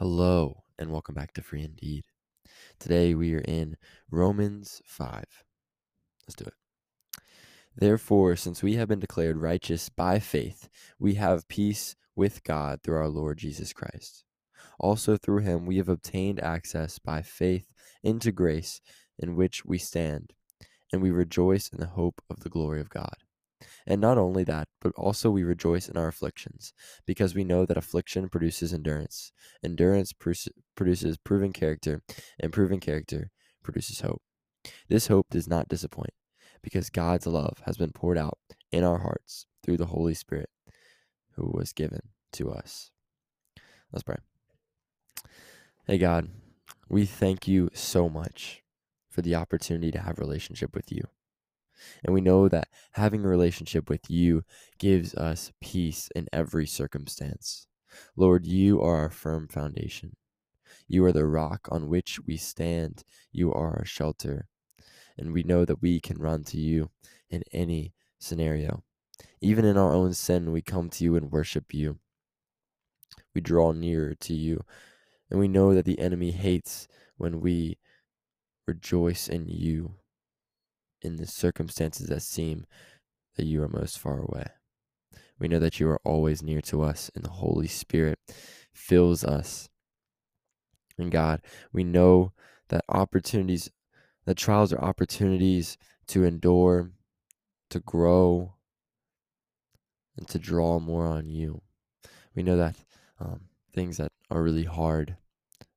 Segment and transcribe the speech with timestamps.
[0.00, 2.04] Hello, and welcome back to Free Indeed.
[2.78, 3.76] Today we are in
[4.10, 5.26] Romans 5.
[6.26, 6.54] Let's do it.
[7.76, 12.96] Therefore, since we have been declared righteous by faith, we have peace with God through
[12.96, 14.24] our Lord Jesus Christ.
[14.78, 17.66] Also, through him, we have obtained access by faith
[18.02, 18.80] into grace
[19.18, 20.32] in which we stand,
[20.90, 23.16] and we rejoice in the hope of the glory of God.
[23.86, 26.72] And not only that, but also we rejoice in our afflictions,
[27.06, 29.32] because we know that affliction produces endurance.
[29.62, 32.02] Endurance produces proven character,
[32.38, 33.30] and proven character
[33.62, 34.22] produces hope.
[34.88, 36.14] This hope does not disappoint,
[36.62, 38.38] because God's love has been poured out
[38.72, 40.50] in our hearts through the Holy Spirit
[41.32, 42.00] who was given
[42.32, 42.90] to us.
[43.92, 44.18] Let's pray.
[45.86, 46.28] Hey, God,
[46.88, 48.62] we thank you so much
[49.08, 51.02] for the opportunity to have relationship with you.
[52.04, 54.44] And we know that having a relationship with you
[54.78, 57.66] gives us peace in every circumstance.
[58.16, 60.16] Lord, you are our firm foundation.
[60.88, 63.04] You are the rock on which we stand.
[63.32, 64.48] You are our shelter.
[65.16, 66.90] And we know that we can run to you
[67.28, 68.82] in any scenario.
[69.40, 71.98] Even in our own sin, we come to you and worship you.
[73.34, 74.64] We draw nearer to you.
[75.30, 77.78] And we know that the enemy hates when we
[78.66, 79.94] rejoice in you
[81.02, 82.66] in the circumstances that seem
[83.36, 84.46] that you are most far away.
[85.38, 88.18] We know that you are always near to us, and the Holy Spirit
[88.74, 89.68] fills us.
[90.98, 91.40] And God,
[91.72, 92.32] we know
[92.68, 93.70] that opportunities,
[94.26, 95.78] that trials are opportunities
[96.08, 96.90] to endure,
[97.70, 98.54] to grow,
[100.16, 101.62] and to draw more on you.
[102.34, 102.76] We know that
[103.18, 105.16] um, things that are really hard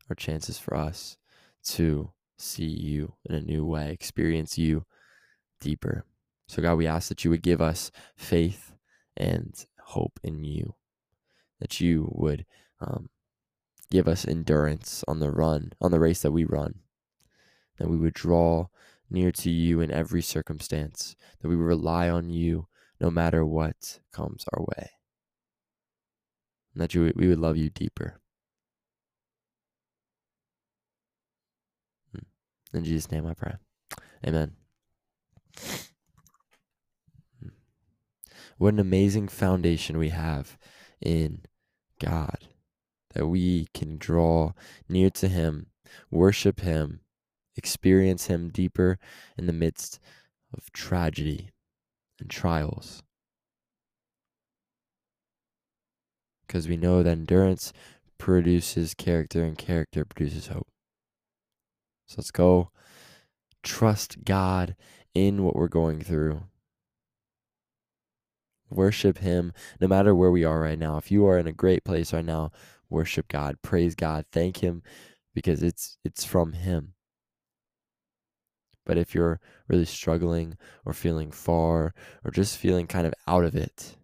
[0.10, 1.18] are chances for us
[1.66, 4.86] to see you in a new way, experience you
[5.64, 6.06] deeper.
[6.47, 8.73] So, God, we ask that you would give us faith
[9.16, 10.75] and hope in you,
[11.59, 12.45] that you would
[12.81, 13.09] um,
[13.89, 16.75] give us endurance on the run, on the race that we run,
[17.78, 18.67] that we would draw
[19.09, 22.67] near to you in every circumstance, that we would rely on you
[22.99, 24.92] no matter what comes our way,
[26.73, 28.20] and that you, we would love you deeper.
[32.11, 32.77] Hmm.
[32.77, 33.54] In Jesus' name I pray.
[34.26, 34.63] Amen.
[38.58, 40.58] What an amazing foundation we have
[41.02, 41.41] in
[41.99, 42.47] God
[43.14, 44.53] that we can draw
[44.89, 45.67] near to Him,
[46.11, 47.02] worship Him,
[47.55, 48.97] experience Him deeper
[49.37, 49.99] in the midst
[50.55, 51.49] of tragedy
[52.19, 53.03] and trials.
[56.45, 57.73] Because we know that endurance
[58.17, 60.67] produces character and character produces hope.
[62.08, 62.70] So let's go
[63.64, 64.75] trust God
[65.14, 66.43] in what we're going through.
[68.70, 70.98] Worship Him no matter where we are right now.
[70.98, 72.52] If you are in a great place right now,
[72.90, 74.84] worship God, praise God, thank Him
[75.34, 76.94] because it's it's from Him.
[78.86, 81.94] But if you're really struggling or feeling far
[82.24, 83.96] or just feeling kind of out of it,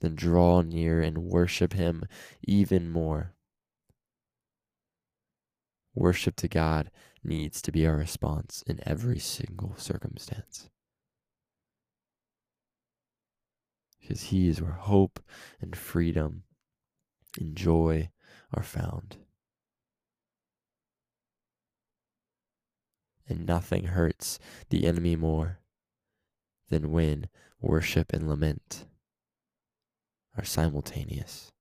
[0.00, 2.04] then draw near and worship Him
[2.42, 3.34] even more.
[5.94, 6.90] Worship to God
[7.22, 10.70] needs to be our response in every single circumstance.
[14.00, 15.20] Because He is where hope
[15.60, 16.44] and freedom
[17.38, 18.10] and joy
[18.52, 19.16] are found.
[23.28, 24.38] And nothing hurts
[24.70, 25.60] the enemy more
[26.68, 27.28] than when
[27.60, 28.86] worship and lament
[30.36, 31.51] are simultaneous.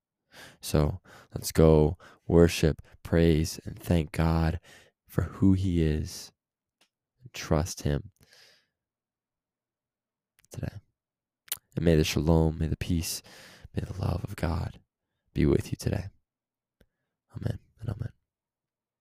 [0.62, 1.00] So
[1.34, 1.98] let's go
[2.28, 4.60] worship, praise, and thank God
[5.08, 6.32] for who He is.
[7.34, 8.12] Trust Him
[10.52, 10.82] today.
[11.76, 13.22] And may the shalom, may the peace,
[13.76, 14.80] may the love of God
[15.34, 16.06] be with you today.
[17.36, 18.21] Amen and amen.